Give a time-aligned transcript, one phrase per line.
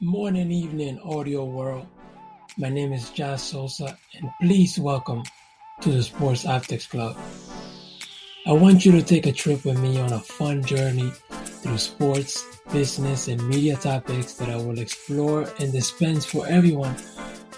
[0.00, 1.84] Morning, evening, audio world.
[2.56, 5.24] My name is Josh Sosa, and please welcome
[5.80, 7.16] to the Sports Optics Club.
[8.46, 12.46] I want you to take a trip with me on a fun journey through sports,
[12.72, 16.94] business, and media topics that I will explore and dispense for everyone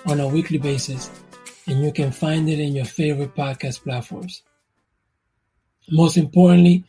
[0.06, 1.10] on a weekly basis,
[1.66, 4.42] and you can find it in your favorite podcast platforms.
[5.90, 6.84] Most importantly,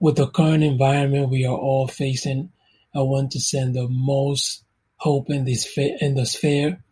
[0.00, 2.52] with the current environment we are all facing,
[2.94, 4.64] I want to send the most
[4.98, 5.64] hope in this
[6.36, 6.82] fair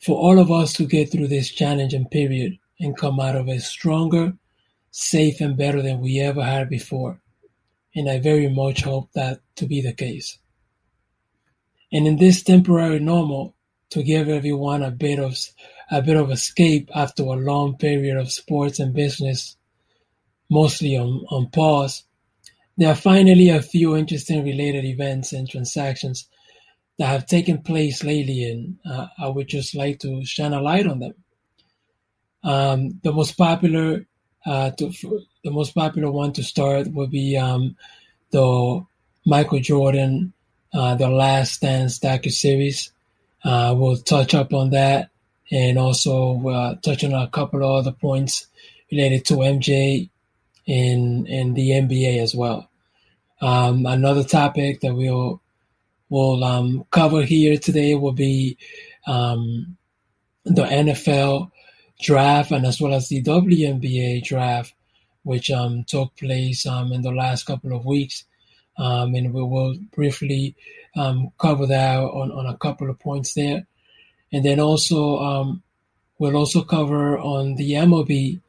[0.00, 3.62] for all of us to get through this challenging period and come out of it
[3.62, 4.34] stronger,
[4.90, 7.20] safe, and better than we ever had before.
[7.94, 10.38] And I very much hope that to be the case.
[11.92, 13.54] And in this temporary normal,
[13.90, 15.38] to give everyone a bit of
[15.90, 19.56] a bit of escape after a long period of sports and business,
[20.50, 22.02] mostly on, on pause,
[22.76, 26.28] there are finally a few interesting related events and transactions
[26.98, 30.86] that have taken place lately, and uh, I would just like to shine a light
[30.86, 31.14] on them.
[32.42, 34.06] Um, the most popular,
[34.44, 34.92] uh, to,
[35.44, 37.76] the most popular one to start would be um,
[38.30, 38.84] the
[39.26, 40.32] Michael Jordan,
[40.72, 42.92] uh, the Last Dance docu series.
[43.44, 45.10] Uh, we'll touch up on that,
[45.50, 48.46] and also uh, touch on a couple of other points
[48.90, 50.08] related to MJ
[50.66, 52.68] and and the NBA as well.
[53.40, 55.40] Um, another topic that we'll
[56.08, 58.56] we'll um, cover here today will be
[59.06, 59.76] um,
[60.44, 61.50] the NFL
[62.00, 64.74] draft and as well as the WNBA draft,
[65.22, 68.24] which um, took place um, in the last couple of weeks.
[68.78, 70.54] Um, and we will briefly
[70.96, 73.66] um, cover that on, on a couple of points there.
[74.32, 75.58] And then also,
[76.18, 78.40] we'll also cover on the MLB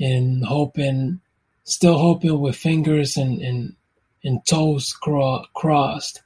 [0.00, 1.20] and hoping,
[1.64, 3.76] still hoping with fingers and, and,
[4.24, 6.22] and toes cro- crossed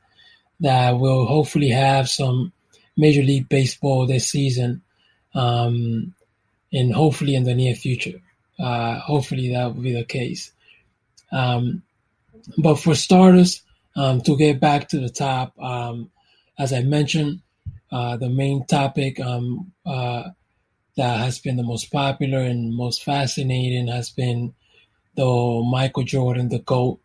[0.60, 2.52] that will hopefully have some
[2.96, 4.82] Major League Baseball this season,
[5.34, 6.14] um,
[6.72, 8.20] and hopefully in the near future.
[8.58, 10.50] Uh, hopefully that will be the case.
[11.30, 11.82] Um,
[12.56, 13.62] but for starters,
[13.96, 16.10] um, to get back to the top, um,
[16.58, 17.40] as I mentioned,
[17.90, 20.30] uh, the main topic um, uh,
[20.96, 24.54] that has been the most popular and most fascinating has been
[25.14, 27.00] the Michael Jordan, the GOAT,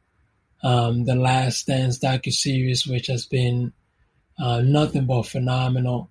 [0.63, 3.73] um, the Last Dance docu-series, which has been
[4.39, 6.09] uh, nothing but phenomenal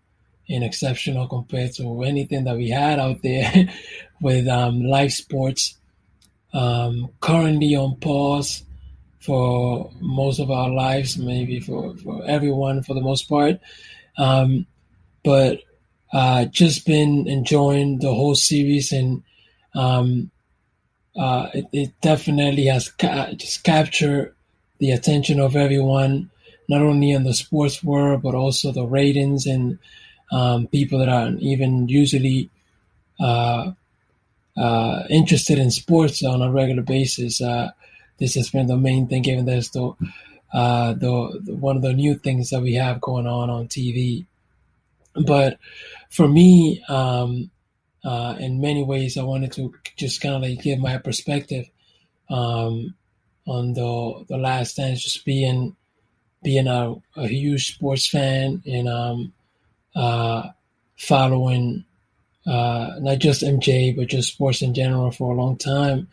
[0.49, 3.69] and exceptional compared to anything that we had out there
[4.21, 5.79] with um, live sports.
[6.55, 8.63] Um, currently on pause
[9.21, 13.59] for most of our lives, maybe for, for everyone for the most part.
[14.19, 14.67] Um,
[15.25, 15.61] but
[16.13, 19.23] uh, just been enjoying the whole series and
[19.75, 20.31] um,
[21.17, 24.35] uh, it, it, definitely has ca- just captured
[24.83, 26.29] the attention of everyone,
[26.69, 29.79] not only in the sports world, but also the ratings and
[30.33, 32.51] um, people that are even usually
[33.21, 33.71] uh,
[34.57, 37.41] uh, interested in sports on a regular basis.
[37.41, 37.71] Uh,
[38.19, 39.93] this has been the main thing, given there's the,
[40.53, 44.27] uh, the, the one of the new things that we have going on on TV.
[45.15, 45.61] But
[46.11, 47.53] for me, um,
[48.05, 51.67] uh, in many ways, I wanted to just kind of like give my perspective
[52.29, 52.97] um,
[53.47, 55.77] on the the last dance, just being
[56.43, 59.33] being a, a huge sports fan and um,
[59.95, 60.49] uh,
[60.97, 61.85] following
[62.47, 66.09] uh, not just MJ but just sports in general for a long time.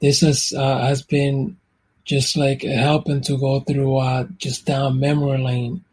[0.00, 1.56] This has uh, has been
[2.04, 5.84] just like helping to go through uh, just down memory lane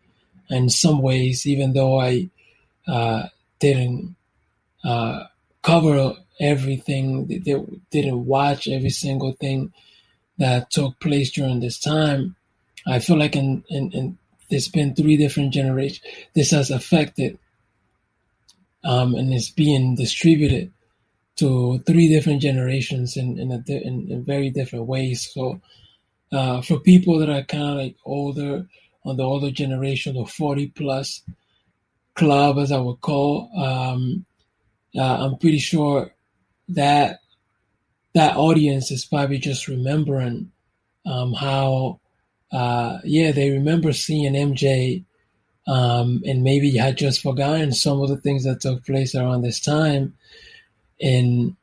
[0.50, 2.29] in some ways, even though I
[2.88, 3.28] uh,
[3.59, 4.16] didn't
[4.84, 5.25] uh,
[5.62, 9.73] cover everything, didn't watch every single thing
[10.38, 12.35] that took place during this time.
[12.88, 14.18] I feel like in, in, in
[14.50, 16.01] there's been three different generations.
[16.34, 17.40] This has affected
[18.84, 20.72] um, and is being distributed
[21.38, 25.29] to three different generations in in, a, in, in very different ways.
[25.34, 25.62] So
[26.31, 28.67] uh, for people that are kind of like older
[29.03, 31.22] on the older generation, the 40 plus
[32.16, 34.26] club, as I would call, um,
[34.97, 36.11] uh, I'm pretty sure
[36.70, 37.20] that
[38.16, 40.50] that audience is probably just remembering
[41.06, 42.00] um, how,
[42.52, 45.03] uh, yeah, they remember seeing MJ,
[45.67, 49.59] um, and maybe had just forgotten some of the things that took place around this
[49.59, 50.16] time,
[51.02, 51.56] and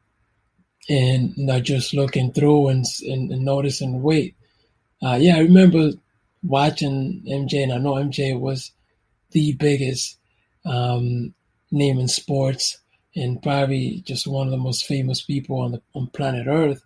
[0.91, 4.03] and not just looking through and and, and noticing.
[4.03, 4.37] Wait,
[5.03, 5.93] uh, yeah, I remember
[6.43, 8.73] watching MJ, and I know MJ was
[9.31, 10.19] the biggest
[10.67, 11.33] um,
[11.71, 12.79] name in sports
[13.15, 16.83] and probably just one of the most famous people on the on planet Earth.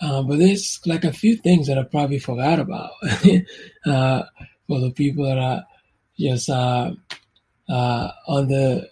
[0.00, 2.92] Um, but there's like a few things that I probably forgot about
[3.86, 4.22] uh,
[4.66, 5.66] for the people that are
[6.18, 6.92] just uh,
[7.68, 8.82] uh, under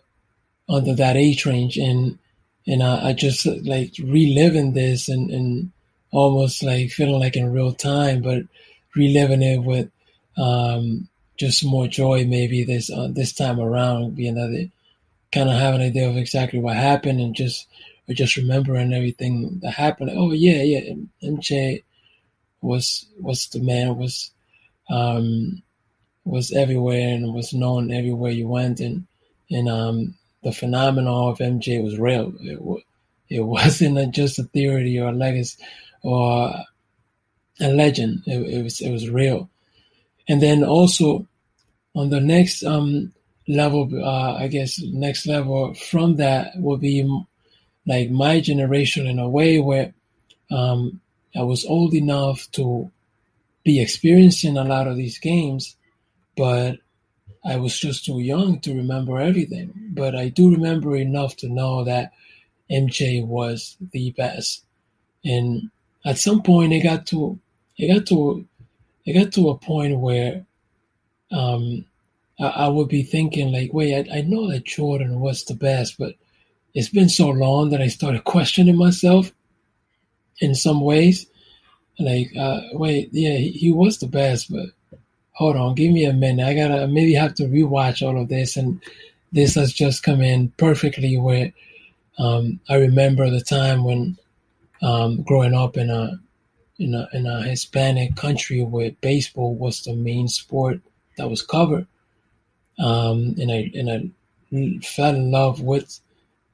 [0.68, 2.18] under that age range, and
[2.66, 5.72] and I, just like reliving this and and
[6.10, 8.42] almost like feeling like in real time, but
[8.94, 9.90] reliving it with
[10.36, 14.70] um, just more joy maybe this uh, this time around, being that they
[15.32, 17.66] kind of have an idea of exactly what happened and just
[18.08, 20.10] or just remembering everything that happened.
[20.12, 21.82] Oh yeah, yeah, MJ
[22.60, 24.30] was was the man was
[24.90, 25.62] um,
[26.24, 29.06] was everywhere and was known everywhere you went and
[29.50, 32.32] and um, the phenomenon of MJ was real.
[32.40, 32.84] It,
[33.28, 35.62] it wasn't just a theory or a legacy
[36.02, 36.54] or
[37.60, 38.22] a legend.
[38.26, 39.50] It, it was it was real.
[40.28, 41.26] And then also
[41.94, 43.12] on the next um,
[43.48, 47.02] level, uh, I guess next level from that will be
[47.86, 49.94] like my generation in a way where
[50.50, 51.00] um,
[51.34, 52.90] I was old enough to
[53.64, 55.76] be experiencing a lot of these games,
[56.36, 56.78] but
[57.44, 59.72] I was just too young to remember everything.
[59.92, 62.12] But I do remember enough to know that
[62.70, 64.64] MJ was the best.
[65.24, 65.70] And
[66.04, 67.38] at some point, it got to
[67.76, 68.46] it got to
[69.06, 70.44] it got to a point where
[71.30, 71.86] um,
[72.40, 75.98] I, I, would be thinking like, wait, I, I know that Jordan was the best,
[75.98, 76.14] but
[76.74, 79.32] it's been so long that I started questioning myself
[80.40, 81.26] in some ways.
[81.98, 84.66] Like, uh, wait, yeah, he, he was the best, but
[85.32, 86.46] hold on, give me a minute.
[86.46, 88.80] I gotta maybe have to rewatch all of this, and
[89.32, 91.52] this has just come in perfectly where
[92.18, 94.18] um, I remember the time when
[94.82, 96.20] um, growing up in a
[96.78, 100.80] in a in a Hispanic country where baseball was the main sport
[101.16, 101.86] that was covered,
[102.78, 106.00] um, and I and I fell in love with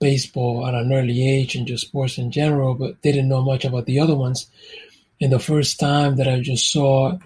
[0.00, 3.87] baseball at an early age and just sports in general, but didn't know much about
[3.87, 4.47] the other ones.
[5.21, 7.19] And the first time that I just saw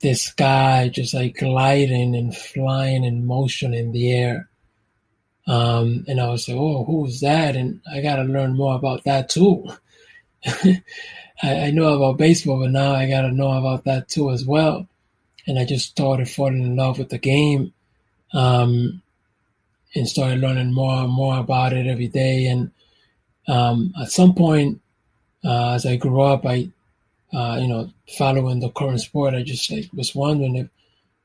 [0.00, 4.48] this guy just like gliding and flying in motion in the air.
[5.46, 7.54] Um, and I was like, oh, who's that?
[7.54, 9.66] And I got to learn more about that too.
[10.46, 10.82] I,
[11.42, 14.88] I know about baseball, but now I got to know about that too as well.
[15.46, 17.72] And I just started falling in love with the game.
[18.34, 19.00] Um,
[19.94, 22.46] and started learning more and more about it every day.
[22.46, 22.70] And
[23.46, 24.80] um, at some point,
[25.44, 26.68] uh, as I grew up, I,
[27.32, 30.68] uh, you know, following the current sport, I just like was wondering if,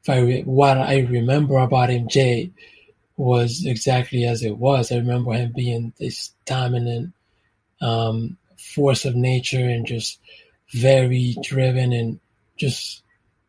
[0.04, 2.52] if I re- what I remember about MJ
[3.18, 4.92] was exactly as it was.
[4.92, 7.14] I remember him being this dominant
[7.82, 10.20] um, force of nature and just
[10.72, 12.20] very driven and
[12.58, 13.02] just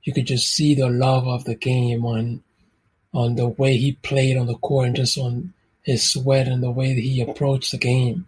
[0.05, 2.43] you could just see the love of the game on
[3.13, 5.53] on the way he played on the court and just on
[5.83, 8.27] his sweat and the way that he approached the game.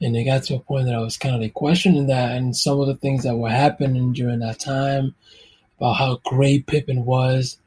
[0.00, 2.56] And it got to a point that I was kind of like questioning that and
[2.56, 5.14] some of the things that were happening during that time
[5.76, 7.58] about how great Pippen was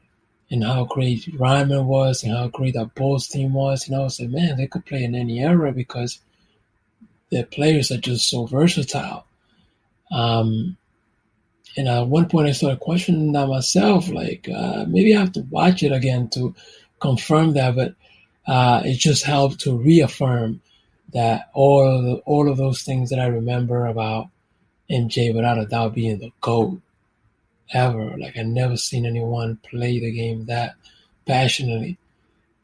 [0.50, 3.86] and how great Rodman was and how great that Bulls team was.
[3.86, 6.20] And I was like, man, they could play in any era because
[7.30, 9.26] their players are just so versatile.
[10.10, 10.76] Um,
[11.76, 14.08] and at one point, I started questioning that myself.
[14.08, 16.54] Like uh, maybe I have to watch it again to
[17.00, 17.74] confirm that.
[17.74, 17.94] But
[18.46, 20.60] uh, it just helped to reaffirm
[21.12, 24.28] that all of the, all of those things that I remember about
[24.90, 26.80] MJ, without a doubt, being the goat
[27.72, 28.16] ever.
[28.16, 30.74] Like I never seen anyone play the game that
[31.26, 31.98] passionately.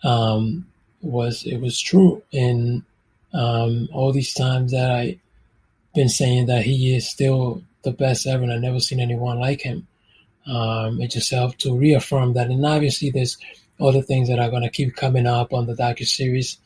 [0.02, 0.66] Um,
[1.02, 2.82] was it was true, and
[3.32, 5.18] um, all these times that I
[5.94, 9.62] been saying that he is still the best ever, and I've never seen anyone like
[9.62, 9.86] him.
[10.46, 12.48] Um, it just helped to reaffirm that.
[12.48, 13.38] And obviously, there's
[13.80, 16.58] other things that are going to keep coming up on the docu series.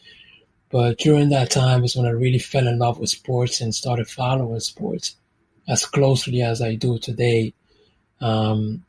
[0.71, 4.09] But during that time is when I really fell in love with sports and started
[4.09, 5.16] following sports
[5.68, 7.54] as closely as I do today.
[8.21, 8.85] Um,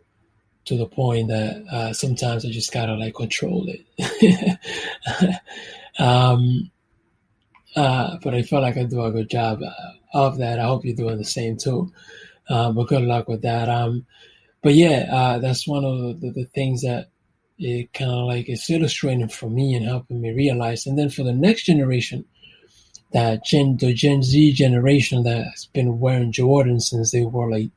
[0.65, 4.60] to the point that uh, sometimes I just gotta like control it.
[6.00, 6.72] um,
[7.75, 9.72] uh, but I feel like I do a good job uh,
[10.15, 10.60] of that.
[10.60, 11.91] I hope you're doing the same too.
[12.50, 13.69] Uh, but good luck with that.
[13.69, 14.05] Um,
[14.62, 17.10] but yeah, uh, that's one of the, the things that
[17.60, 20.86] it kind of like is illustrating for me and helping me realize.
[20.86, 22.25] And then for the next generation,
[23.12, 27.69] that Gen, the Gen Z generation that has been wearing Jordan since they were like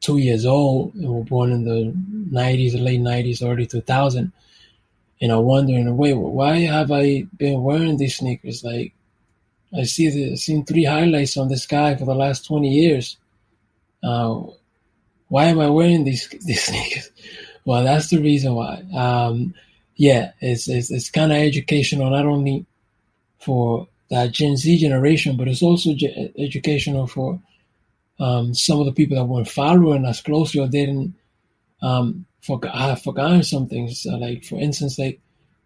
[0.00, 1.92] two years old and were born in the
[2.36, 4.32] 90s, late 90s, early 2000.
[5.20, 8.64] And I'm wondering, wait, why have I been wearing these sneakers?
[8.64, 8.92] Like,
[9.76, 13.16] I see the seen three highlights on this guy for the last 20 years.
[14.02, 14.42] Uh,
[15.28, 17.10] why am I wearing these these sneakers?
[17.64, 18.82] Well, that's the reason why.
[18.94, 19.54] Um,
[19.96, 22.66] yeah, it's it's, it's kind of educational not only
[23.38, 27.40] for that Gen Z generation, but it's also ge- educational for
[28.20, 31.14] um, some of the people that weren't following us closely or didn't
[31.82, 34.06] um, forgot have forgotten some things.
[34.06, 35.20] Uh, like for instance, like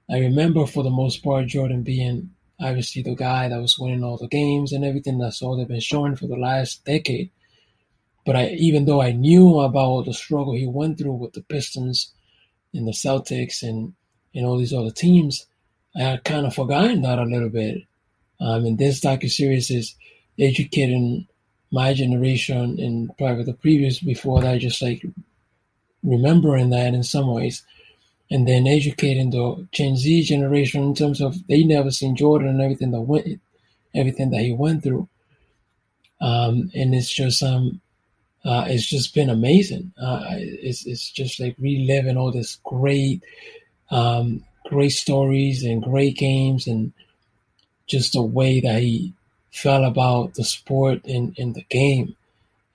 [0.09, 4.17] I remember for the most part Jordan being obviously the guy that was winning all
[4.17, 5.19] the games and everything.
[5.19, 7.31] That's all they've been showing for the last decade.
[8.25, 11.43] But I, even though I knew about all the struggle he went through with the
[11.43, 12.13] Pistons
[12.75, 13.95] and the Celtics and
[14.35, 15.47] and all these other teams,
[15.97, 17.83] I had kind of forgotten that a little bit.
[18.39, 19.95] Um, and this docu series is
[20.39, 21.27] educating
[21.73, 25.03] my generation and probably the previous before that, just like
[26.03, 27.63] remembering that in some ways
[28.31, 32.61] and then educating the Gen Z generation in terms of they never seen Jordan and
[32.61, 33.41] everything that went,
[33.95, 35.09] everything that he went through.
[36.21, 37.81] Um, and it's just um,
[38.45, 39.93] uh, it's just been amazing.
[40.01, 43.23] Uh, it's it's just like reliving all this great,
[43.91, 46.93] um, great stories and great games and
[47.87, 49.13] just the way that he
[49.53, 52.15] felt about the sport and, and the game.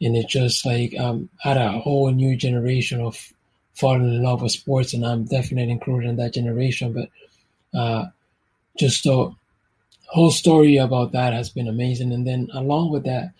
[0.01, 3.31] And it just like um, had a whole new generation of
[3.73, 6.93] fallen in love with sports, and I'm definitely included in that generation.
[6.93, 7.09] But
[7.77, 8.05] uh,
[8.77, 9.33] just the
[10.07, 12.11] whole story about that has been amazing.
[12.11, 13.31] And then along with that,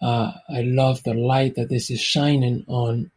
[0.00, 3.10] uh, I love the light that this is shining on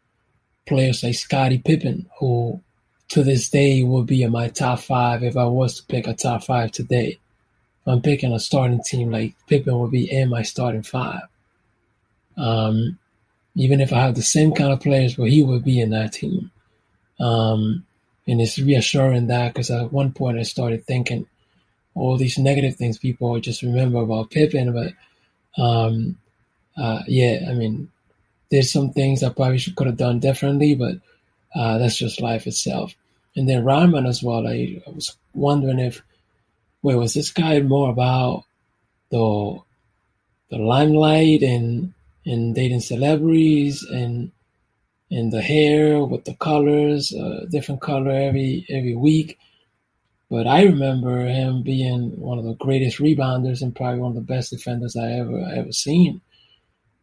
[0.65, 2.61] players like Scottie Pippen, who
[3.09, 6.13] to this day will be in my top five if I was to pick a
[6.13, 7.17] top five today.
[7.85, 11.23] I'm picking a starting team, like Pippen would be in my starting five.
[12.37, 12.99] Um,
[13.55, 16.13] even if I have the same kind of players, but he would be in that
[16.13, 16.51] team.
[17.19, 17.85] Um,
[18.27, 21.27] and it's reassuring that because at one point I started thinking
[21.95, 24.93] all these negative things people just remember about Pippen, but
[25.61, 26.17] um,
[26.77, 27.91] uh, yeah, I mean,
[28.51, 30.95] there's some things I probably could have done differently, but
[31.55, 32.93] uh, that's just life itself.
[33.35, 34.47] And then Rodman as well.
[34.47, 36.01] I, I was wondering if,
[36.81, 38.45] wait, was this guy more about
[39.11, 39.59] the
[40.49, 41.93] the limelight and
[42.25, 44.31] and dating celebrities and
[45.11, 49.37] and the hair with the colors, uh, different color every every week.
[50.29, 54.21] But I remember him being one of the greatest rebounders and probably one of the
[54.21, 56.21] best defenders I ever ever seen.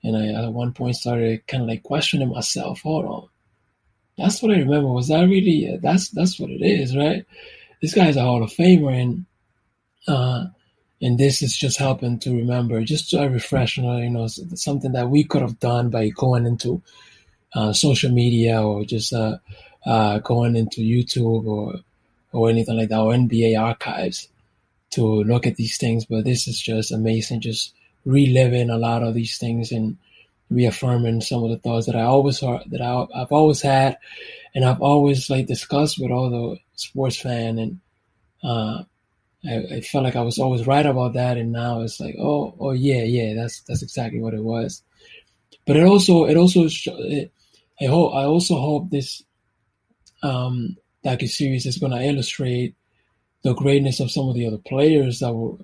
[0.05, 2.83] And I at one point started kind of like questioning myself.
[2.83, 3.29] Hold on,
[4.17, 4.89] that's what I remember.
[4.89, 5.77] Was that really?
[5.83, 7.27] That's that's what it is, right?
[7.83, 9.27] This guy's a Hall of Famer, and
[10.07, 10.47] uh,
[11.03, 15.25] and this is just helping to remember, just to refresh, you know, something that we
[15.25, 16.83] could have done by going into
[17.55, 19.39] uh, social media or just uh,
[19.85, 21.75] uh, going into YouTube or
[22.33, 24.29] or anything like that or NBA archives
[24.91, 26.07] to look at these things.
[26.07, 27.73] But this is just amazing, just
[28.05, 29.97] reliving a lot of these things and
[30.51, 33.99] reaffirming some of the thoughts that I always heard, that I, I've always had,
[34.55, 37.81] and I've always like discussed with all the sports fan and.
[38.43, 38.85] Uh,
[39.45, 42.55] I, I felt like I was always right about that, and now it's like, oh,
[42.59, 44.83] oh yeah, yeah, that's that's exactly what it was.
[45.67, 47.33] But it also, it also, it,
[47.81, 49.23] I hope, I also hope this
[50.23, 52.75] um, docu series is going to illustrate
[53.43, 55.59] the greatness of some of the other players that were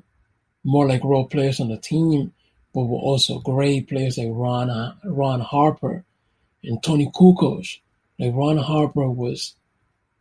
[0.64, 2.32] more like role players on the team,
[2.74, 6.04] but were also great players like Ron uh, Ron Harper
[6.62, 7.80] and Toni Kukoc.
[8.18, 9.56] Like Ron Harper was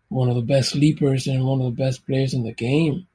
[0.07, 3.07] one of the best leapers and one of the best players in the game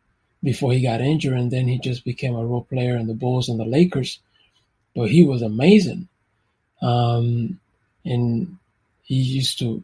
[0.46, 3.48] before he got injured, and then he just became a role player in the Bulls
[3.48, 4.20] and the Lakers.
[4.94, 6.06] But he was amazing,
[6.80, 7.58] um,
[8.04, 8.56] and
[9.02, 9.82] he used to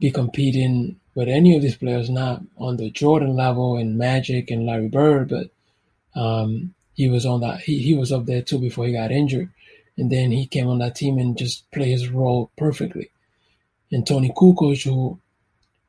[0.00, 4.66] be competing with any of these players, not on the Jordan level and Magic and
[4.66, 5.50] Larry Bird, but
[6.20, 7.60] um, he was on that.
[7.60, 9.50] He he was up there too before he got injured,
[9.96, 13.08] and then he came on that team and just played his role perfectly.
[13.92, 15.20] And Toni Kukoc, who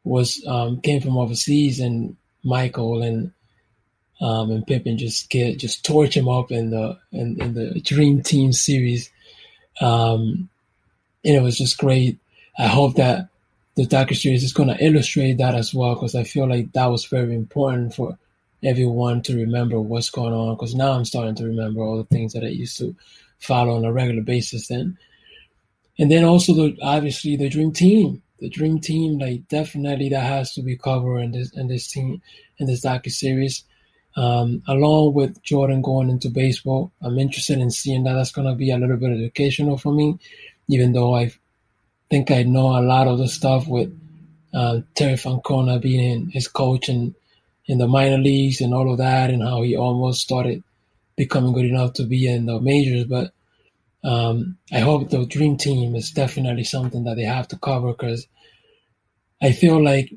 [0.03, 3.31] was um, came from overseas, and Michael and
[4.21, 8.21] um, and Pippen just get just torch him up in the in, in the Dream
[8.21, 9.11] Team series,
[9.81, 10.49] um,
[11.25, 12.19] and it was just great.
[12.57, 13.29] I hope that
[13.75, 16.91] the docu series is going to illustrate that as well because I feel like that
[16.91, 18.17] was very important for
[18.63, 20.55] everyone to remember what's going on.
[20.55, 22.95] Because now I'm starting to remember all the things that I used to
[23.39, 24.97] follow on a regular basis then,
[25.97, 28.21] and then also the obviously the Dream Team.
[28.39, 32.21] The Dream Team, like definitely that has to be covered in this in this team
[32.57, 33.63] in this docu series.
[34.15, 38.13] Um, along with Jordan going into baseball, I'm interested in seeing that.
[38.13, 40.19] That's going to be a little bit educational for me,
[40.67, 41.31] even though I
[42.09, 43.97] think I know a lot of the stuff with
[44.53, 47.15] uh, Terry Francona being his coach and
[47.65, 50.63] in the minor leagues and all of that, and how he almost started
[51.15, 53.05] becoming good enough to be in the majors.
[53.05, 53.31] But
[54.03, 58.27] um, I hope the dream team is definitely something that they have to cover because
[59.41, 60.13] I feel like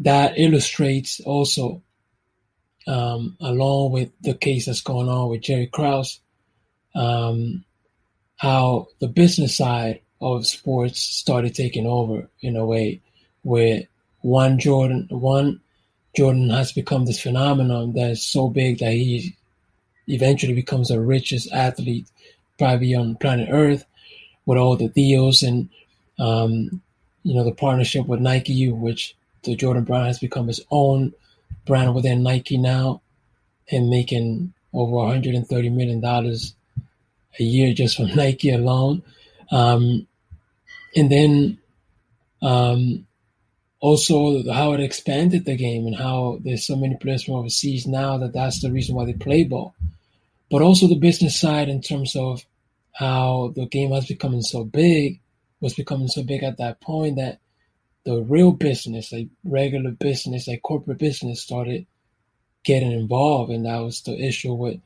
[0.00, 1.82] that illustrates also
[2.88, 6.20] um, along with the case that's going on with Jerry Krause,
[6.94, 7.64] um,
[8.36, 13.00] how the business side of sports started taking over in a way
[13.42, 13.82] where
[14.22, 15.60] one Jordan, one
[16.16, 19.36] Jordan has become this phenomenon that is so big that he
[20.08, 22.08] eventually becomes the richest athlete
[22.58, 23.84] probably on planet Earth
[24.46, 25.68] with all the deals and
[26.18, 26.80] um,
[27.22, 31.12] you know the partnership with Nike, which the Jordan Brand has become his own
[31.68, 33.02] brand within Nike now,
[33.70, 36.54] and making over 130 million dollars
[37.38, 39.02] a year just from Nike alone.
[39.52, 40.06] Um,
[40.96, 41.58] and then
[42.42, 43.06] um,
[43.80, 48.18] also how it expanded the game and how there's so many players from overseas now
[48.18, 49.74] that that's the reason why they play ball.
[50.50, 52.44] But also the business side in terms of
[52.92, 55.20] how the game has become so big,
[55.60, 57.38] was becoming so big at that point that
[58.04, 61.86] the real business, like regular business, like corporate business, started
[62.64, 64.80] getting involved, and that was the issue with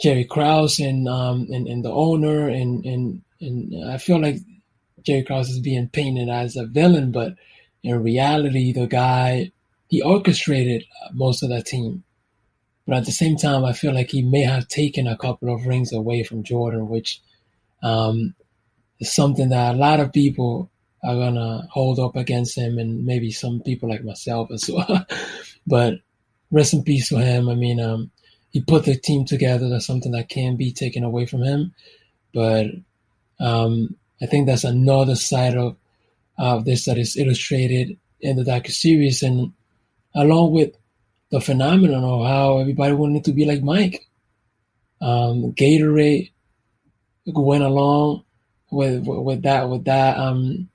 [0.00, 4.38] Jerry Krause and um and, and the owner, and and and I feel like
[5.02, 7.34] Jerry Krause is being painted as a villain, but
[7.82, 9.52] in reality, the guy
[9.88, 12.02] he orchestrated most of that team.
[12.86, 15.66] But at the same time, I feel like he may have taken a couple of
[15.66, 17.20] rings away from Jordan, which
[17.82, 18.34] um,
[19.00, 20.70] is something that a lot of people
[21.06, 25.06] are gonna hold up against him, and maybe some people like myself as well.
[25.66, 26.00] but
[26.50, 27.48] rest in peace for him.
[27.48, 28.10] I mean, um,
[28.50, 29.68] he put the team together.
[29.68, 31.74] That's something that can be taken away from him.
[32.34, 32.66] But
[33.38, 35.76] um, I think that's another side of
[36.38, 39.52] of this that is illustrated in the docu series, and
[40.14, 40.74] along with
[41.30, 44.06] the phenomenon of how everybody wanted to be like Mike.
[45.00, 46.30] Um, Gatorade
[47.26, 48.24] went along
[48.70, 50.68] with with that with that um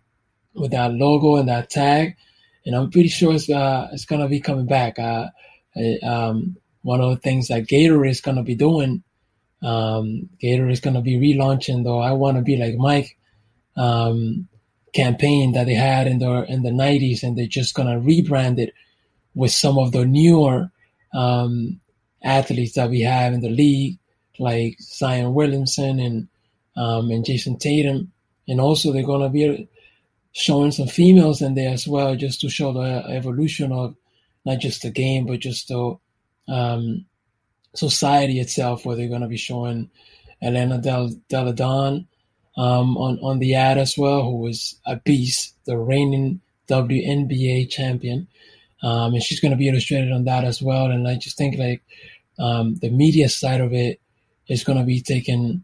[0.54, 2.16] with that logo and that tag,
[2.66, 5.00] and I'm pretty sure it's uh, it's gonna be coming back.
[5.00, 5.28] Uh,
[6.04, 9.04] um, one of the things that Gator is gonna be doing,
[9.62, 12.00] um, Gatorade is gonna be relaunching though.
[12.00, 13.18] I want to be like Mike
[13.76, 14.48] um,
[14.94, 18.74] campaign that they had in the in the 90s, and they're just gonna rebrand it
[19.34, 20.72] with some of the newer
[21.14, 21.80] um,
[22.24, 23.98] athletes that we have in the league,
[24.40, 26.28] like Zion Williamson and
[26.76, 28.12] um, and Jayson Tatum,
[28.48, 29.68] and also they're gonna be
[30.34, 33.96] showing some females in there as well, just to show the evolution of
[34.46, 35.98] not just the game, but just the
[36.48, 37.06] um,
[37.76, 39.90] society itself, where they're gonna be showing
[40.42, 42.08] Elena Del Delle Donne
[42.58, 48.28] um, on on the ad as well, who was a beast, the reigning WNBA champion
[48.84, 50.86] um, and she's going to be illustrated on that as well.
[50.86, 51.82] And I just think like
[52.40, 54.00] um, the media side of it
[54.48, 55.64] is going to be taking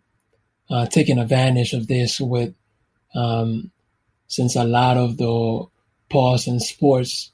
[0.70, 2.54] uh, taking advantage of this with
[3.16, 3.72] um,
[4.28, 5.66] since a lot of the
[6.10, 7.32] pause in sports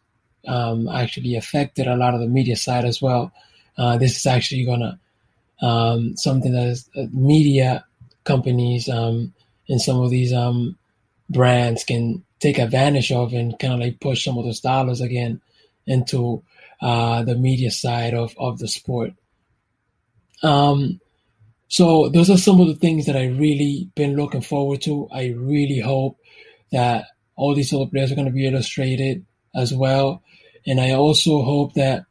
[0.47, 3.31] um, actually affected a lot of the media side as well.
[3.77, 7.85] Uh, this is actually to um, something that is, uh, media
[8.23, 9.33] companies um,
[9.69, 10.33] and some of these
[11.29, 15.41] brands can take advantage of and kind of like push some of those dollars again
[15.87, 16.43] into
[16.81, 19.13] uh, the media side of, of the sport.
[20.41, 20.99] Um,
[21.69, 25.07] so those are some of the things that I really been looking forward to.
[25.11, 26.19] I really hope
[26.73, 27.05] that
[27.37, 30.21] all these other players are going to be illustrated as well,
[30.67, 32.05] and I also hope that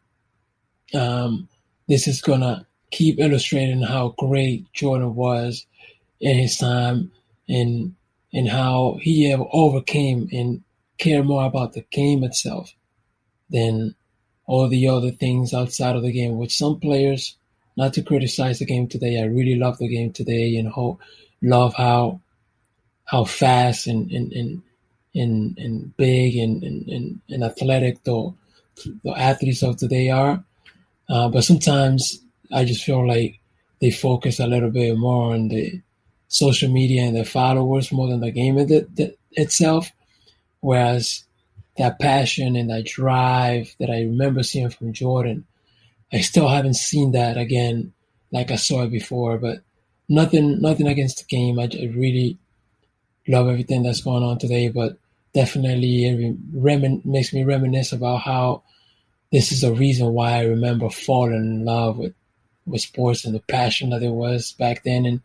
[0.94, 1.48] um,
[1.88, 5.66] this is going to keep illustrating how great Jordan was
[6.20, 7.10] in his time
[7.48, 7.94] and
[8.32, 10.62] and how he overcame and
[10.98, 12.72] cared more about the game itself
[13.50, 13.94] than
[14.46, 17.36] all the other things outside of the game, which some players,
[17.76, 20.98] not to criticize the game today, I really love the game today and ho-
[21.42, 22.20] love how
[23.12, 24.62] how fast and and and
[25.14, 28.34] and, and big and, and, and athletic the,
[29.04, 30.42] the athletes of today are.
[31.10, 32.18] Uh, but sometimes
[32.50, 33.38] I just feel like
[33.82, 35.82] they focus a little bit more on the
[36.28, 38.56] social media and their followers more than the game
[39.32, 39.92] itself.
[40.60, 41.24] Whereas
[41.76, 45.44] that passion and that drive that I remember seeing from Jordan.
[46.10, 47.92] I still haven't seen that again
[48.30, 49.58] like I saw it before, but
[50.08, 51.58] nothing nothing against the game.
[51.58, 52.38] I, I really
[53.28, 54.98] love everything that's going on today, but
[55.34, 58.62] definitely it remin- makes me reminisce about how
[59.30, 62.14] this is a reason why I remember falling in love with,
[62.66, 65.20] with sports and the passion that there was back then and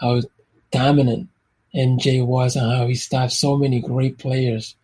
[0.00, 0.22] how
[0.70, 1.28] dominant
[1.74, 4.74] MJ was and how he stopped so many great players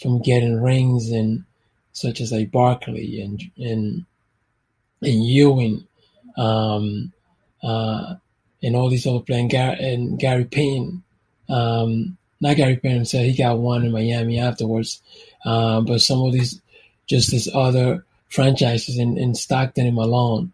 [0.00, 1.44] from getting rings and
[1.92, 4.04] such as like Barkley and and
[5.02, 5.86] and Ewing,
[6.36, 7.12] um,
[7.62, 8.14] uh,
[8.62, 11.02] and all these other players, and, and Gary Payton.
[11.48, 15.02] Um, not Gary Payton himself; he got one in Miami afterwards.
[15.44, 16.60] Um, but some of these,
[17.06, 20.52] just these other franchises in, in Stockton and Malone.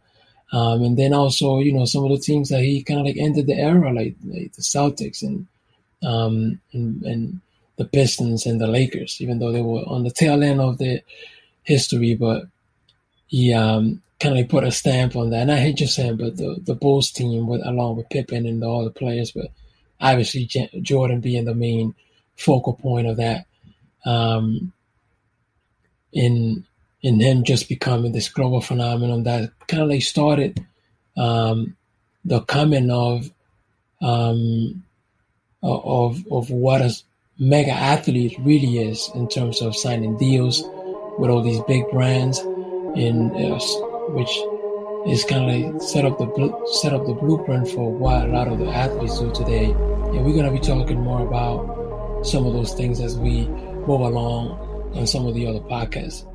[0.52, 3.16] Um, and then also, you know, some of the teams that he kind of like
[3.16, 5.46] ended the era, like, like the Celtics and,
[6.04, 7.40] um, and, and
[7.76, 11.02] the Pistons and the Lakers, even though they were on the tail end of the
[11.64, 12.46] history, but
[13.26, 15.46] he um, kind of put a stamp on that.
[15.46, 19.32] Not him, but the the Bulls team with along with Pippen and all the players,
[19.32, 19.48] but
[20.00, 20.48] obviously
[20.82, 21.94] Jordan being the main
[22.36, 23.46] focal point of that.
[24.06, 24.72] Um,
[26.12, 26.64] in
[27.02, 30.64] in him just becoming this global phenomenon that kind of like started
[31.16, 31.76] um,
[32.24, 33.30] the coming of
[34.00, 34.84] um,
[35.62, 36.94] of of what a
[37.38, 40.62] mega athlete really is in terms of signing deals
[41.18, 42.38] with all these big brands,
[42.96, 43.58] in uh,
[44.10, 44.30] which
[45.06, 48.48] is kind of like set up the set up the blueprint for what a lot
[48.48, 49.66] of the athletes do today.
[49.66, 54.00] And we're going to be talking more about some of those things as we move
[54.00, 54.52] along
[54.94, 56.26] on some of the other podcasts.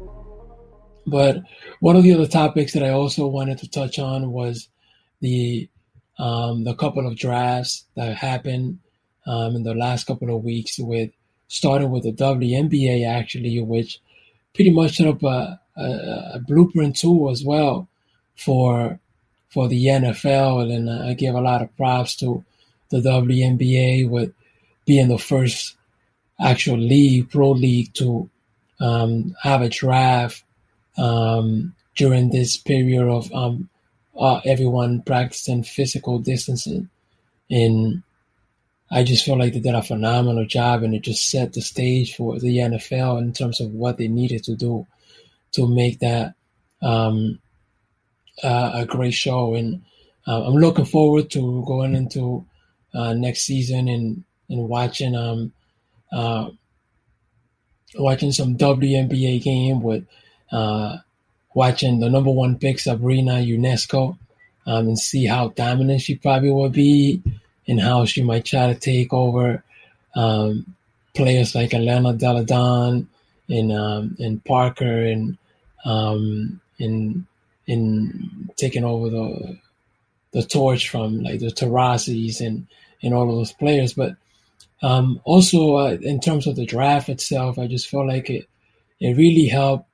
[1.07, 1.41] But
[1.79, 4.69] one of the other topics that I also wanted to touch on was
[5.21, 5.67] the
[6.19, 8.79] um, the couple of drafts that happened
[9.25, 11.09] um, in the last couple of weeks, with
[11.47, 13.99] starting with the WNBA actually, which
[14.53, 17.87] pretty much set up a, a, a blueprint tool as well
[18.39, 18.99] for
[19.49, 22.43] for the NFL, and I give a lot of props to
[22.89, 24.31] the WNBA with
[24.85, 25.75] being the first
[26.39, 28.29] actual league, pro league, to
[28.79, 30.43] um, have a draft
[30.97, 33.69] um, during this period of um,
[34.17, 36.89] uh, everyone practicing physical distancing.
[37.49, 38.03] And
[38.91, 42.15] I just feel like they did a phenomenal job and it just set the stage
[42.15, 44.87] for the NFL in terms of what they needed to do
[45.53, 46.35] to make that
[46.81, 47.39] um,
[48.43, 49.55] uh, a great show.
[49.55, 49.81] And
[50.27, 52.45] uh, I'm looking forward to going into
[52.93, 55.53] uh, next season and, and watching um,
[56.11, 56.49] uh,
[57.95, 60.05] watching some WNBA game with
[60.51, 60.97] uh,
[61.53, 64.17] watching the number one pick Sabrina Ionescu
[64.65, 67.21] um, and see how dominant she probably will be
[67.67, 69.63] and how she might try to take over
[70.15, 70.75] um,
[71.13, 73.07] players like Delle Donne
[73.49, 75.37] and um, and Parker and
[75.85, 77.25] um, in
[77.69, 79.59] in taking over the
[80.31, 82.67] the torch from like the Taurasi's and
[83.03, 83.93] and all of those players.
[83.93, 84.15] But
[84.81, 88.49] um, also uh, in terms of the draft itself, I just feel like it
[88.99, 89.87] it really helped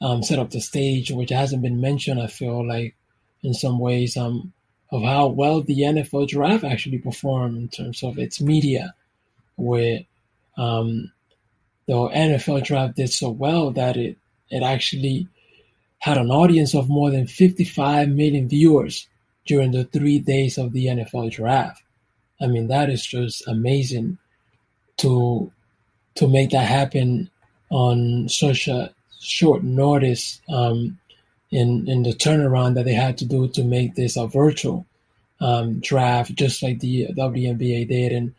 [0.00, 2.20] um, set up the stage, which hasn't been mentioned.
[2.20, 2.96] I feel like
[3.44, 4.52] in some ways um,
[4.90, 8.94] of how well the NFL draft actually performed in terms of its media,
[9.54, 10.00] where
[10.58, 11.12] um,
[11.86, 14.16] the NFL draft did so well that it
[14.50, 15.28] it actually
[16.00, 19.06] had an audience of more than 55 million viewers
[19.46, 21.82] during the three days of the NFL draft.
[22.40, 24.18] I mean, that is just amazing
[24.98, 25.52] to
[26.16, 27.30] to make that happen
[27.70, 30.98] on such a short notice um,
[31.50, 34.86] in in the turnaround that they had to do to make this a virtual
[35.40, 38.34] um, draft, just like the WNBA did, and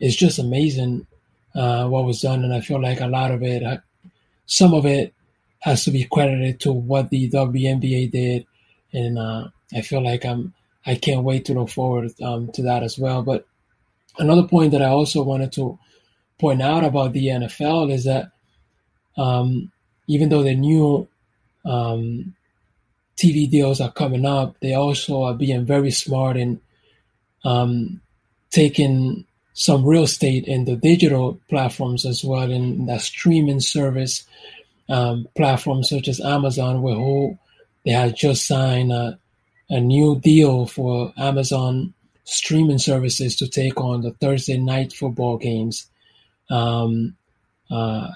[0.00, 1.06] it's just amazing
[1.54, 2.44] uh, what was done.
[2.44, 3.78] And I feel like a lot of it, uh,
[4.46, 5.14] some of it,
[5.60, 8.46] has to be credited to what the WNBA did,
[8.92, 10.54] and uh, I feel like I'm
[10.86, 13.22] I can't wait to look forward um, to that as well.
[13.22, 13.46] But
[14.18, 15.78] another point that I also wanted to
[16.38, 18.30] point out about the NFL is that
[19.16, 19.70] um,
[20.06, 21.08] even though the new
[21.66, 22.34] um,
[23.16, 26.60] TV deals are coming up, they also are being very smart in
[27.44, 28.00] um,
[28.50, 34.24] taking some real estate in the digital platforms as well, in that streaming service
[34.88, 37.38] um, platforms such as Amazon, where who
[37.84, 39.18] they had just signed a,
[39.70, 45.86] a new deal for Amazon streaming services to take on the Thursday night football games.
[46.50, 47.16] Um,
[47.70, 48.12] uh,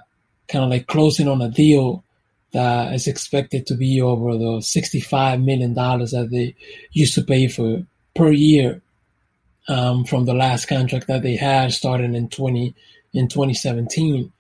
[0.49, 2.05] kind of like closing on a deal
[2.53, 6.55] that is expected to be over the $65 million that they
[6.93, 7.83] used to pay for
[8.15, 8.83] per year
[9.69, 12.75] um, from the last contract that they had starting in 20
[13.15, 14.31] in 2017.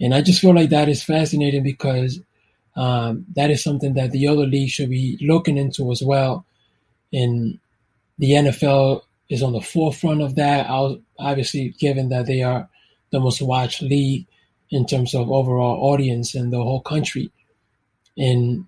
[0.00, 2.20] And I just feel like that is fascinating because
[2.76, 6.44] um, that is something that the other leagues should be looking into as well.
[7.12, 7.58] And
[8.18, 10.66] the NFL is on the forefront of that,
[11.18, 12.68] obviously, given that they are
[13.10, 14.26] the most watched league
[14.70, 17.30] in terms of overall audience in the whole country,
[18.16, 18.66] and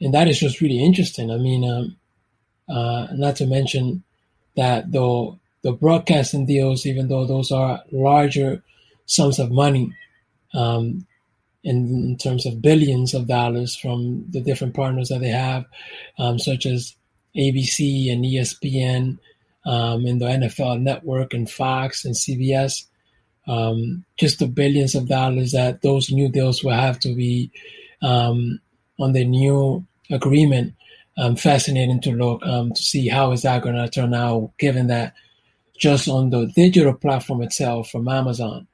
[0.00, 1.30] and that is just really interesting.
[1.30, 1.96] I mean, um,
[2.68, 4.02] uh, not to mention
[4.56, 8.62] that the the broadcasting deals, even though those are larger
[9.06, 9.92] sums of money,
[10.54, 11.06] um,
[11.64, 15.64] in, in, terms of billions of dollars from the different partners that they have,
[16.18, 16.94] um, such as
[17.36, 19.18] ABC and ESPN,
[19.66, 22.84] um, and the NFL Network and Fox and CBS
[23.48, 27.50] um, just the billions of dollars that those new deals will have to be
[28.02, 28.60] um,
[29.00, 30.74] on the new agreement.
[31.16, 35.14] Um, fascinating to look to see how is that going to turn out, given that
[35.76, 38.68] just on the digital platform itself from Amazon,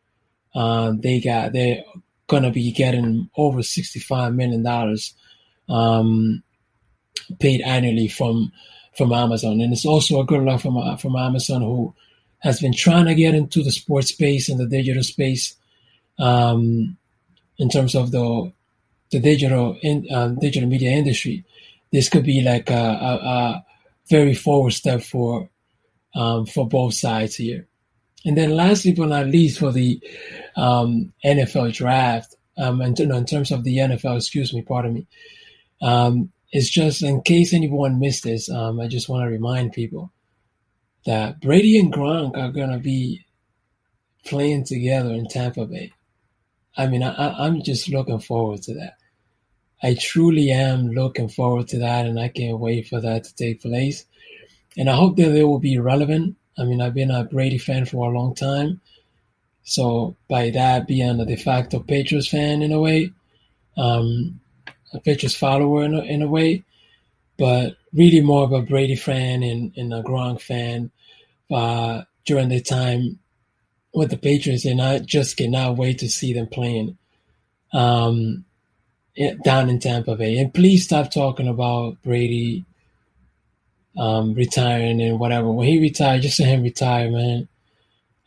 [0.54, 1.82] uh, they got they're
[2.26, 5.14] gonna be getting over sixty-five million dollars
[5.68, 6.42] um,
[7.40, 8.52] paid annually from
[8.96, 11.94] from Amazon, and it's also a good look from from Amazon, who
[12.38, 15.54] has been trying to get into the sports space and the digital space,
[16.18, 16.96] um,
[17.58, 18.52] in terms of the
[19.10, 21.44] the digital in um, digital media industry.
[21.92, 23.66] This could be like a, a, a
[24.10, 25.48] very forward step for
[26.14, 27.66] um, for both sides here.
[28.24, 30.00] And then lastly but not least for the
[30.56, 35.06] um, NFL draft, um, and no, in terms of the NFL, excuse me, pardon me,
[35.82, 40.12] um, it's just in case anyone missed this, um, I just want to remind people
[41.04, 43.26] that Brady and Gronk are going to be
[44.24, 45.92] playing together in Tampa Bay.
[46.76, 48.94] I mean, I, I'm just looking forward to that.
[49.82, 53.62] I truly am looking forward to that, and I can't wait for that to take
[53.62, 54.06] place.
[54.76, 56.36] And I hope that it will be relevant.
[56.58, 58.80] I mean, I've been a Brady fan for a long time.
[59.64, 63.10] So by that being a de facto Patriots fan in a way,
[63.76, 64.40] um,
[64.92, 66.64] a Patriots follower in a, in a way,
[67.38, 70.90] but really more of a Brady fan and, and a Gronk fan
[71.50, 73.18] uh, during the time
[73.94, 76.98] with the Patriots, and I just cannot wait to see them playing
[77.72, 78.44] um,
[79.44, 80.38] down in Tampa Bay.
[80.38, 82.64] And please stop talking about Brady
[83.96, 85.50] um, retiring and whatever.
[85.50, 87.48] When he retired, just let him retire, man.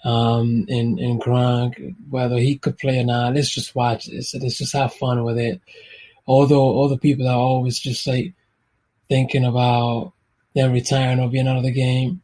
[0.03, 4.33] Um, and, and Gronk, whether he could play or not, let's just watch this.
[4.35, 5.61] Let's just have fun with it.
[6.25, 8.33] Although all the people are always just like
[9.09, 10.13] thinking about
[10.53, 12.21] them retiring or being out of the game,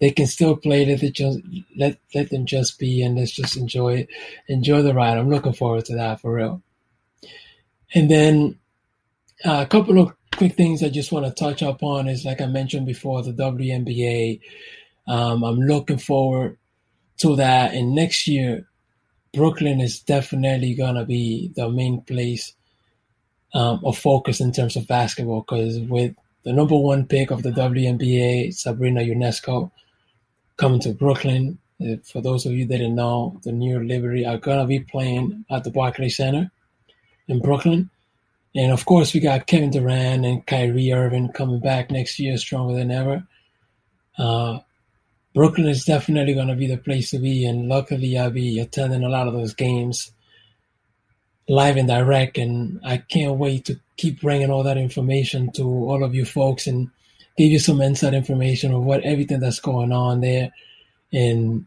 [0.00, 0.84] they can still play.
[0.84, 1.38] Let it just
[1.76, 4.08] let let them just be, and let's just enjoy it.
[4.48, 5.16] Enjoy the ride.
[5.16, 6.62] I'm looking forward to that for real.
[7.94, 8.58] And then
[9.44, 12.40] uh, a couple of quick things I just want to touch up on is like
[12.40, 14.40] I mentioned before, the WNBA.
[15.06, 16.58] Um, I'm looking forward
[17.18, 17.74] to that.
[17.74, 18.66] And next year,
[19.32, 22.54] Brooklyn is definitely gonna be the main place
[23.52, 27.50] um, of focus in terms of basketball because with the number one pick of the
[27.50, 29.70] WNBA, Sabrina Ionescu,
[30.56, 31.58] coming to Brooklyn.
[31.80, 34.80] Uh, for those of you that didn't know, the New York Liberty are gonna be
[34.80, 36.50] playing at the Barclays Center
[37.28, 37.90] in Brooklyn.
[38.54, 42.74] And of course, we got Kevin Durant and Kyrie Irving coming back next year stronger
[42.74, 43.26] than ever.
[44.16, 44.60] Uh,
[45.34, 49.02] Brooklyn is definitely going to be the place to be, and luckily, I'll be attending
[49.02, 50.12] a lot of those games
[51.48, 52.38] live and direct.
[52.38, 56.68] And I can't wait to keep bringing all that information to all of you folks
[56.68, 56.88] and
[57.36, 60.52] give you some inside information of what everything that's going on there.
[61.12, 61.66] And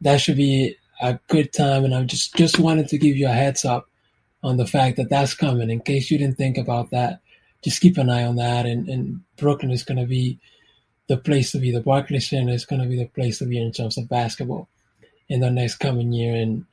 [0.00, 1.84] that should be a good time.
[1.84, 3.88] And I just just wanted to give you a heads up
[4.42, 5.70] on the fact that that's coming.
[5.70, 7.20] In case you didn't think about that,
[7.62, 8.66] just keep an eye on that.
[8.66, 10.38] And, and Brooklyn is going to be
[11.06, 11.70] the place to be.
[11.70, 14.68] The Barclays Center is going to be the place to be in terms of basketball
[15.28, 16.34] in the next coming year.
[16.34, 16.66] And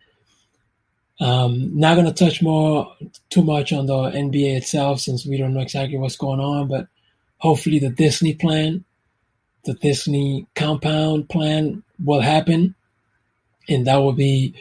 [1.19, 2.95] um, not going to touch more
[3.29, 6.87] too much on the NBA itself since we don't know exactly what's going on, but
[7.37, 8.85] hopefully the Disney plan,
[9.65, 12.75] the Disney compound plan will happen.
[13.67, 14.55] And that will be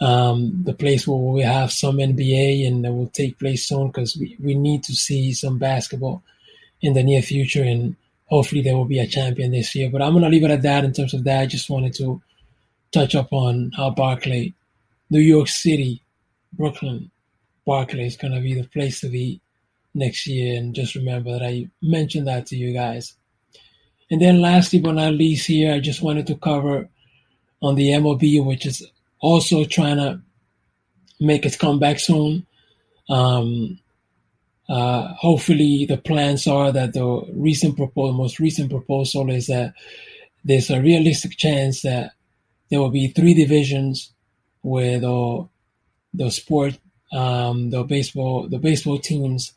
[0.00, 4.16] um, the place where we have some NBA and that will take place soon because
[4.16, 6.22] we, we need to see some basketball
[6.80, 9.90] in the near future and hopefully there will be a champion this year.
[9.90, 11.40] But I'm going to leave it at that in terms of that.
[11.40, 12.22] I just wanted to
[12.92, 14.54] touch up on how Barclay,
[15.10, 16.02] New York City,
[16.52, 17.10] Brooklyn,
[17.66, 19.40] Barclay is going to be the place to be
[19.94, 20.56] next year.
[20.56, 23.14] And just remember that I mentioned that to you guys.
[24.10, 26.88] And then lastly but not least here, I just wanted to cover
[27.60, 28.86] on the MLB, which is
[29.20, 30.20] also trying to
[31.20, 32.46] make its comeback soon.
[33.08, 33.78] Um,
[34.68, 39.72] uh, hopefully, the plans are that the recent proposal, most recent proposal, is that
[40.44, 42.12] there's a realistic chance that
[42.70, 44.12] there will be three divisions
[44.62, 45.48] where the
[46.14, 46.78] the sport,
[47.12, 49.52] um, the baseball, the baseball teams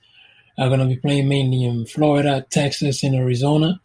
[0.58, 3.82] are going to be playing mainly in Florida, Texas, and Arizona,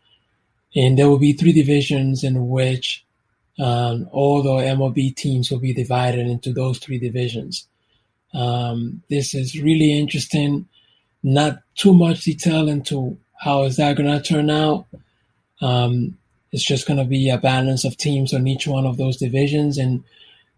[0.75, 3.06] and there will be three divisions in which
[3.59, 7.67] um, all the MLB teams will be divided into those three divisions.
[8.35, 10.69] Um, this is really interesting.
[11.23, 14.87] Not too much detail into how is that going to turn out.
[15.61, 16.19] Um,
[16.53, 19.79] it's just going to be a balance of teams on each one of those divisions,
[19.79, 20.05] and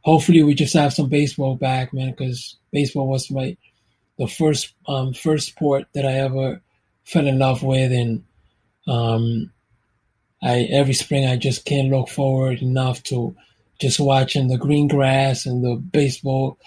[0.02, 2.10] hopefully we just have some baseball back, man.
[2.10, 3.56] Because baseball was my
[4.18, 6.60] the first um, first sport that I ever
[7.04, 8.24] fell in love with, and
[8.86, 9.50] um,
[10.42, 13.34] I every spring I just can't look forward enough to
[13.80, 16.58] just watching the green grass and the baseball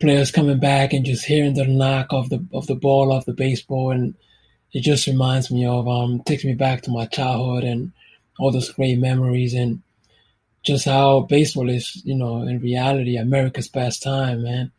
[0.00, 3.32] players coming back and just hearing the knock of the of the ball off the
[3.32, 4.14] baseball and
[4.72, 7.92] it just reminds me of um takes me back to my childhood and
[8.38, 9.80] all those great memories and
[10.64, 14.72] just how baseball is, you know, in reality America's pastime, man.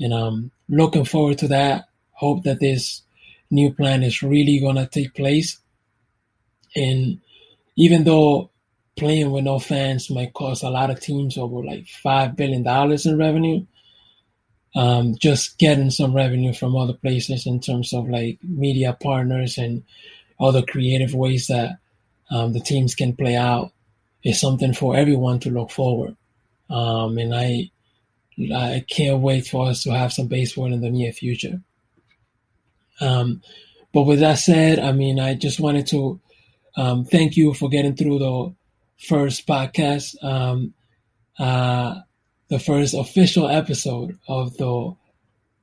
[0.00, 1.88] and I'm looking forward to that.
[2.12, 3.02] Hope that this
[3.50, 5.58] new plan is really gonna take place.
[6.74, 7.20] And
[7.76, 8.50] even though
[8.96, 13.06] playing with no fans might cost a lot of teams over like five billion dollars
[13.06, 13.64] in revenue,
[14.74, 19.84] um, just getting some revenue from other places in terms of like media partners and
[20.40, 21.78] other creative ways that
[22.30, 23.72] um, the teams can play out
[24.22, 26.16] is something for everyone to look forward.
[26.68, 27.70] Um, and I
[28.54, 31.62] I can't wait for us to have some baseball in the near future.
[33.00, 33.42] Um,
[33.94, 36.20] but with that said, I mean, I just wanted to
[36.76, 38.54] um, thank you for getting through the
[38.98, 40.74] first podcast, um,
[41.38, 42.00] uh,
[42.48, 44.94] the first official episode of the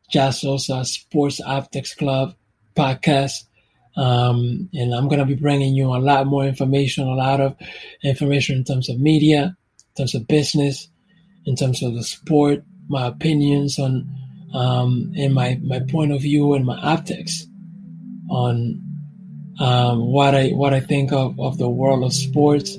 [0.09, 2.35] Jazz Sosa Sports Optics Club
[2.75, 3.45] podcast.
[3.95, 7.55] Um, and I'm going to be bringing you a lot more information, a lot of
[8.03, 9.55] information in terms of media,
[9.95, 10.87] in terms of business,
[11.45, 14.09] in terms of the sport, my opinions on,
[14.53, 17.45] um, and my, my point of view and my optics
[18.29, 18.81] on
[19.59, 22.77] um, what I what I think of, of the world of sports,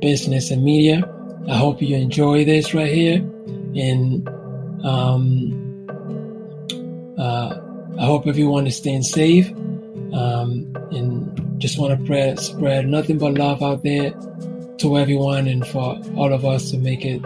[0.00, 1.02] business, and media.
[1.48, 4.28] I hope you enjoy this right here, and
[4.84, 5.86] um,
[7.18, 7.58] uh,
[7.98, 9.50] I hope everyone is staying safe.
[10.12, 14.10] Um, and just want to spread nothing but love out there
[14.78, 17.22] to everyone, and for all of us to make it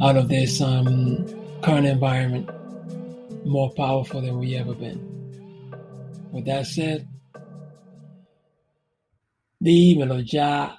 [0.00, 1.26] out of this um,
[1.62, 2.48] current environment
[3.44, 4.98] more powerful than we ever been.
[6.32, 7.08] With that said,
[9.60, 10.78] dímelo ya